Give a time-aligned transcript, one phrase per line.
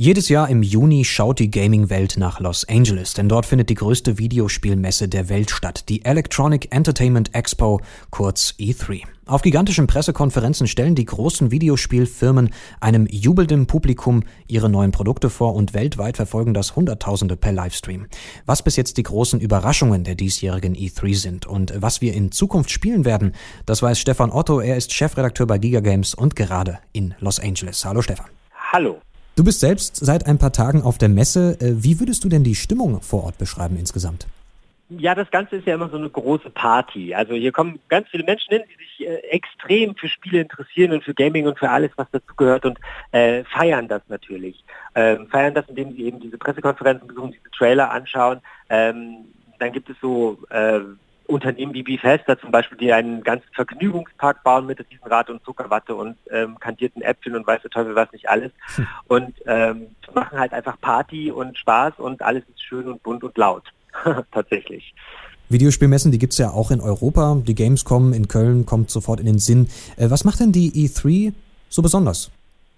[0.00, 4.16] Jedes Jahr im Juni schaut die Gaming-Welt nach Los Angeles, denn dort findet die größte
[4.16, 7.80] Videospielmesse der Welt statt, die Electronic Entertainment Expo,
[8.10, 9.02] kurz E3.
[9.26, 15.74] Auf gigantischen Pressekonferenzen stellen die großen Videospielfirmen einem jubelnden Publikum ihre neuen Produkte vor und
[15.74, 18.06] weltweit verfolgen das Hunderttausende per Livestream.
[18.46, 22.70] Was bis jetzt die großen Überraschungen der diesjährigen E3 sind und was wir in Zukunft
[22.70, 23.32] spielen werden,
[23.66, 24.60] das weiß Stefan Otto.
[24.60, 27.84] Er ist Chefredakteur bei Giga Games und gerade in Los Angeles.
[27.84, 28.26] Hallo Stefan.
[28.70, 29.00] Hallo.
[29.38, 31.56] Du bist selbst seit ein paar Tagen auf der Messe.
[31.60, 34.26] Äh, wie würdest du denn die Stimmung vor Ort beschreiben insgesamt?
[34.88, 37.14] Ja, das Ganze ist ja immer so eine große Party.
[37.14, 41.04] Also hier kommen ganz viele Menschen hin, die sich äh, extrem für Spiele interessieren und
[41.04, 42.80] für Gaming und für alles, was dazu gehört und
[43.12, 44.64] äh, feiern das natürlich.
[44.96, 48.40] Ähm, feiern das, indem sie eben diese Pressekonferenzen besuchen, diese Trailer anschauen.
[48.70, 49.18] Ähm,
[49.60, 50.80] dann gibt es so äh,
[51.28, 56.16] Unternehmen wie Bifesta zum Beispiel, die einen ganzen Vergnügungspark bauen mit Riesenrad und Zuckerwatte und
[56.30, 58.50] ähm, kandierten Äpfeln und weiß der Teufel was nicht alles.
[58.74, 58.86] Hm.
[59.08, 63.36] Und ähm, machen halt einfach Party und Spaß und alles ist schön und bunt und
[63.36, 63.64] laut.
[64.32, 64.94] tatsächlich.
[65.48, 67.40] Videospielmessen, die gibt es ja auch in Europa.
[67.46, 69.68] Die Gamescom in Köln kommt sofort in den Sinn.
[69.96, 71.32] Äh, was macht denn die E3
[71.68, 72.30] so besonders?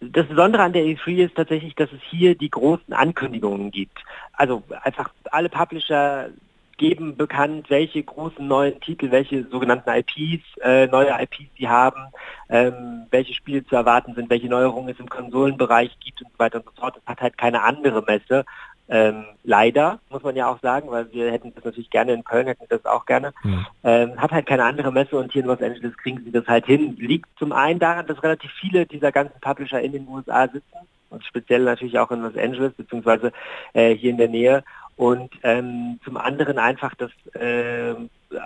[0.00, 3.98] Das Besondere an der E3 ist tatsächlich, dass es hier die großen Ankündigungen gibt.
[4.32, 6.30] Also einfach alle Publisher
[6.78, 12.00] geben bekannt, welche großen neuen Titel, welche sogenannten IPs, äh, neue IPs sie haben,
[12.48, 16.58] ähm, welche Spiele zu erwarten sind, welche Neuerungen es im Konsolenbereich gibt und so weiter
[16.58, 16.96] und so fort.
[16.96, 18.44] Das hat halt keine andere Messe.
[18.88, 22.46] Ähm, leider, muss man ja auch sagen, weil wir hätten das natürlich gerne in Köln,
[22.46, 23.32] hätten das auch gerne.
[23.44, 23.66] Ja.
[23.84, 26.66] Ähm, hat halt keine andere Messe und hier in Los Angeles kriegen sie das halt
[26.66, 26.96] hin.
[26.98, 31.24] Liegt zum einen daran, dass relativ viele dieser ganzen Publisher in den USA sitzen und
[31.24, 33.32] speziell natürlich auch in Los Angeles, beziehungsweise
[33.72, 34.64] äh, hier in der Nähe.
[34.96, 37.94] Und ähm, zum anderen einfach, dass äh,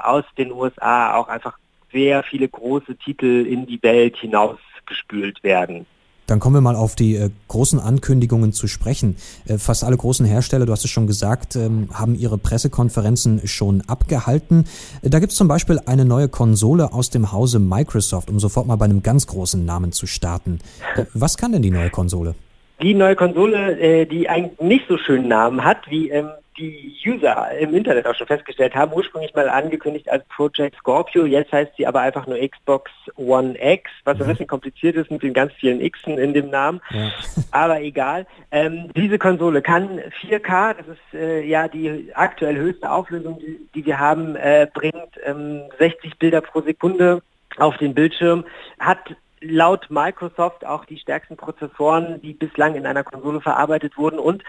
[0.02, 1.58] aus den USA auch einfach
[1.92, 5.86] sehr viele große Titel in die Welt hinausgespült werden.
[6.26, 9.16] Dann kommen wir mal auf die äh, großen Ankündigungen zu sprechen.
[9.46, 13.82] Äh, fast alle großen Hersteller, du hast es schon gesagt, ähm, haben ihre Pressekonferenzen schon
[13.82, 14.64] abgehalten.
[15.02, 18.66] Äh, da gibt es zum Beispiel eine neue Konsole aus dem Hause Microsoft, um sofort
[18.66, 20.58] mal bei einem ganz großen Namen zu starten.
[20.96, 22.34] Äh, was kann denn die neue Konsole?
[22.82, 27.50] Die neue Konsole, äh, die einen nicht so schönen Namen hat wie ähm, die User
[27.58, 31.86] im Internet auch schon festgestellt haben, ursprünglich mal angekündigt als Project Scorpio, jetzt heißt sie
[31.86, 34.30] aber einfach nur Xbox One X, was ein mhm.
[34.30, 37.10] bisschen kompliziert ist mit den ganz vielen Xen in dem Namen, ja.
[37.50, 38.26] aber egal.
[38.50, 43.86] Ähm, diese Konsole kann 4K, das ist äh, ja die aktuell höchste Auflösung, die, die
[43.86, 47.22] wir haben, äh, bringt ähm, 60 Bilder pro Sekunde
[47.58, 48.44] auf den Bildschirm,
[48.78, 54.42] hat laut Microsoft auch die stärksten Prozessoren, die bislang in einer Konsole verarbeitet wurden und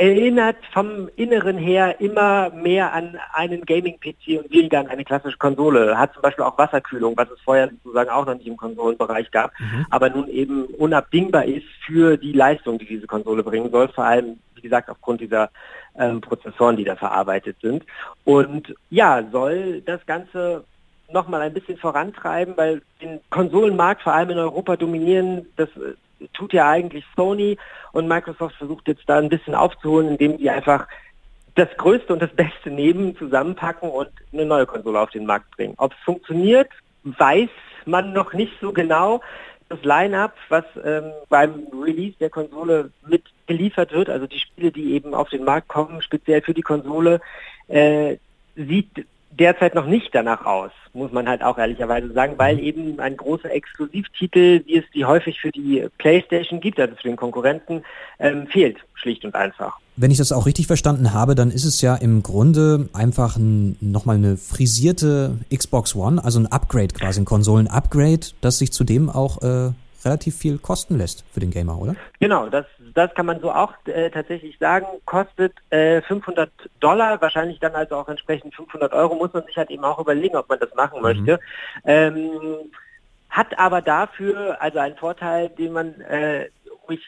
[0.00, 5.98] erinnert vom Inneren her immer mehr an einen Gaming-PC und weniger an eine klassische Konsole.
[5.98, 9.52] Hat zum Beispiel auch Wasserkühlung, was es vorher sozusagen auch noch nicht im Konsolenbereich gab,
[9.60, 9.84] mhm.
[9.90, 14.38] aber nun eben unabdingbar ist für die Leistung, die diese Konsole bringen soll, vor allem,
[14.54, 15.50] wie gesagt, aufgrund dieser
[15.98, 17.84] ähm, Prozessoren, die da verarbeitet sind.
[18.24, 20.64] Und ja, soll das Ganze
[21.12, 25.68] nochmal ein bisschen vorantreiben, weil den Konsolenmarkt vor allem in Europa dominieren, das
[26.34, 27.56] tut ja eigentlich Sony
[27.92, 30.86] und Microsoft versucht jetzt da ein bisschen aufzuholen, indem sie einfach
[31.54, 35.74] das Größte und das Beste nehmen, zusammenpacken und eine neue Konsole auf den Markt bringen.
[35.78, 36.68] Ob es funktioniert,
[37.04, 37.50] weiß
[37.86, 39.20] man noch nicht so genau.
[39.68, 45.14] Das Line-up, was ähm, beim Release der Konsole mitgeliefert wird, also die Spiele, die eben
[45.14, 47.20] auf den Markt kommen, speziell für die Konsole,
[47.68, 48.16] äh,
[48.56, 52.62] sieht derzeit noch nicht danach aus, muss man halt auch ehrlicherweise sagen, weil mhm.
[52.62, 57.16] eben ein großer Exklusivtitel, wie es die häufig für die PlayStation gibt, also für den
[57.16, 57.82] Konkurrenten,
[58.18, 59.78] ähm, fehlt, schlicht und einfach.
[59.96, 63.76] Wenn ich das auch richtig verstanden habe, dann ist es ja im Grunde einfach ein,
[63.80, 69.42] nochmal eine frisierte Xbox One, also ein Upgrade quasi, ein Konsolen-Upgrade, das sich zudem auch
[69.42, 69.72] äh,
[70.04, 71.94] relativ viel kosten lässt für den Gamer, oder?
[72.18, 72.64] Genau, das,
[72.94, 74.86] das kann man so auch äh, tatsächlich sagen.
[75.04, 79.70] Kostet äh, 500 Dollar, wahrscheinlich dann also auch entsprechend 500 Euro, muss man sich halt
[79.70, 81.02] eben auch überlegen, ob man das machen mhm.
[81.02, 81.40] möchte.
[81.84, 82.70] Ähm,
[83.28, 86.48] hat aber dafür also einen Vorteil, den man äh,
[86.88, 87.02] ruhig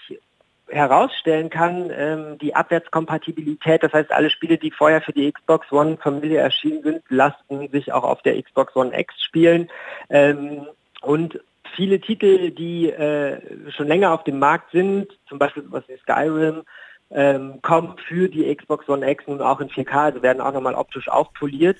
[0.68, 5.98] herausstellen kann, ähm, die Abwärtskompatibilität, das heißt alle Spiele, die vorher für die Xbox One
[5.98, 9.68] Familie erschienen sind, lassen sich auch auf der Xbox One X spielen.
[10.08, 10.66] Ähm,
[11.02, 11.40] und
[11.74, 16.62] viele Titel, die äh, schon länger auf dem Markt sind, zum Beispiel was wie Skyrim,
[17.10, 20.74] ähm, kommen für die Xbox One X nun auch in 4K, also werden auch nochmal
[20.74, 21.78] optisch aufpoliert.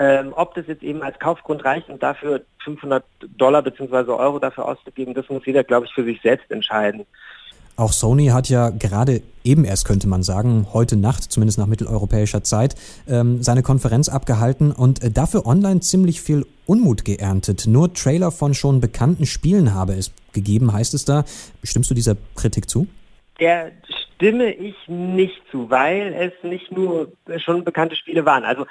[0.00, 3.04] Ähm, ob das jetzt eben als Kaufgrund reicht und dafür 500
[3.36, 4.12] Dollar bzw.
[4.12, 7.04] Euro dafür auszugeben, das muss jeder, glaube ich, für sich selbst entscheiden.
[7.78, 12.42] Auch Sony hat ja gerade eben erst, könnte man sagen, heute Nacht, zumindest nach mitteleuropäischer
[12.42, 12.74] Zeit,
[13.06, 17.68] ähm, seine Konferenz abgehalten und äh, dafür online ziemlich viel Unmut geerntet.
[17.68, 21.24] Nur Trailer von schon bekannten Spielen habe es gegeben, heißt es da.
[21.62, 22.88] Stimmst du dieser Kritik zu?
[23.38, 23.70] Der
[24.16, 28.42] stimme ich nicht zu, weil es nicht nur schon bekannte Spiele waren.
[28.42, 28.66] Also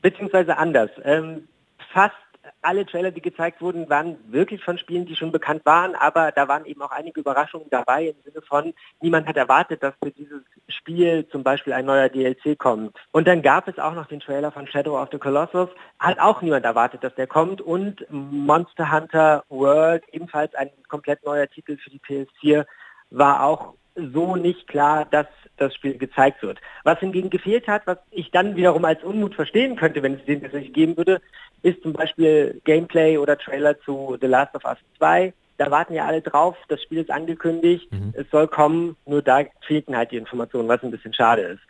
[0.00, 0.88] beziehungsweise anders.
[1.04, 1.46] Ähm,
[1.92, 2.14] fast
[2.62, 6.48] alle Trailer, die gezeigt wurden, waren wirklich von Spielen, die schon bekannt waren, aber da
[6.48, 10.42] waren eben auch einige Überraschungen dabei im Sinne von, niemand hat erwartet, dass für dieses
[10.68, 12.96] Spiel zum Beispiel ein neuer DLC kommt.
[13.12, 16.42] Und dann gab es auch noch den Trailer von Shadow of the Colossus, hat auch
[16.42, 21.90] niemand erwartet, dass der kommt und Monster Hunter World, ebenfalls ein komplett neuer Titel für
[21.90, 22.64] die PS4,
[23.10, 25.26] war auch so nicht klar, dass
[25.56, 26.58] das Spiel gezeigt wird.
[26.84, 30.40] Was hingegen gefehlt hat, was ich dann wiederum als Unmut verstehen könnte, wenn es den
[30.40, 31.20] tatsächlich geben würde,
[31.62, 35.32] ist zum Beispiel Gameplay oder Trailer zu The Last of Us 2.
[35.60, 38.14] Da warten ja alle drauf, das Spiel ist angekündigt, mhm.
[38.14, 41.60] es soll kommen, nur da fehlten halt die Informationen, was ein bisschen schade ist.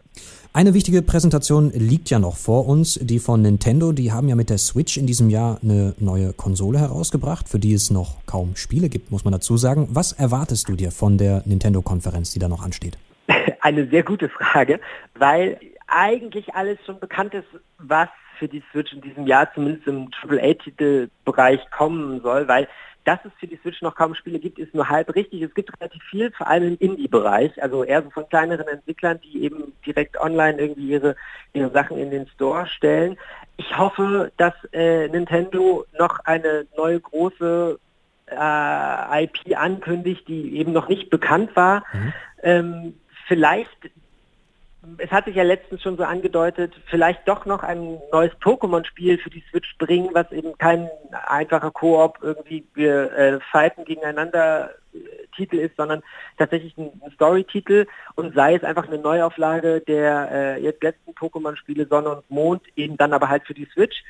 [0.52, 3.90] Eine wichtige Präsentation liegt ja noch vor uns, die von Nintendo.
[3.90, 7.75] Die haben ja mit der Switch in diesem Jahr eine neue Konsole herausgebracht, für die
[7.75, 9.88] es noch kaum Spiele gibt, muss man dazu sagen.
[9.90, 12.96] Was erwartest du dir von der Nintendo-Konferenz, die da noch ansteht?
[13.60, 14.78] Eine sehr gute Frage,
[15.19, 15.58] weil
[15.88, 17.48] eigentlich alles schon bekannt ist,
[17.78, 18.08] was
[18.40, 22.66] für die Switch in diesem Jahr zumindest im AAA-Titelbereich kommen soll, weil
[23.04, 25.40] dass es für die Switch noch kaum Spiele gibt, ist nur halb richtig.
[25.40, 29.42] Es gibt relativ viel, vor allem im Indie-Bereich, also eher so von kleineren Entwicklern, die
[29.42, 31.16] eben direkt online irgendwie ihre,
[31.54, 33.16] ihre Sachen in den Store stellen.
[33.56, 37.78] Ich hoffe, dass äh, Nintendo noch eine neue große
[38.26, 41.84] äh, IP ankündigt, die eben noch nicht bekannt war.
[41.92, 42.12] Mhm.
[42.42, 42.94] Ähm,
[43.26, 43.90] vielleicht
[44.99, 49.31] es hat sich ja letztens schon so angedeutet, vielleicht doch noch ein neues Pokémon-Spiel für
[49.31, 50.88] die Switch bringen, was eben kein
[51.27, 54.99] einfacher Koop irgendwie wir äh, fighten gegeneinander äh,
[55.37, 56.03] Titel ist, sondern
[56.38, 61.87] tatsächlich ein, ein Story-Titel und sei es einfach eine Neuauflage der äh, jetzt letzten Pokémon-Spiele
[61.87, 64.03] Sonne und Mond, eben dann aber halt für die Switch.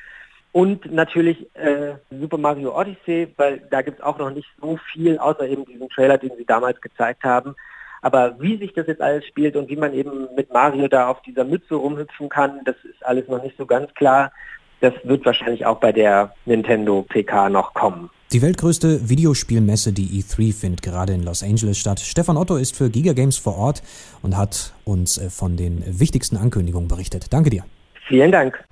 [0.53, 5.17] Und natürlich äh, Super Mario Odyssey, weil da gibt es auch noch nicht so viel,
[5.17, 7.55] außer eben diesen Trailer, den sie damals gezeigt haben.
[8.01, 11.21] Aber wie sich das jetzt alles spielt und wie man eben mit Mario da auf
[11.21, 14.31] dieser Mütze rumhüpfen kann, das ist alles noch nicht so ganz klar.
[14.79, 18.09] Das wird wahrscheinlich auch bei der Nintendo PK noch kommen.
[18.33, 21.99] Die weltgrößte Videospielmesse, die E3, findet gerade in Los Angeles statt.
[21.99, 23.83] Stefan Otto ist für Giga Games vor Ort
[24.21, 27.31] und hat uns äh, von den wichtigsten Ankündigungen berichtet.
[27.31, 27.65] Danke dir.
[28.07, 28.63] Vielen Dank.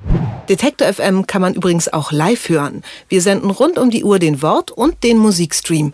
[0.49, 2.83] Detektor FM kann man übrigens auch live hören.
[3.07, 5.93] Wir senden rund um die Uhr den Wort- und den Musikstream.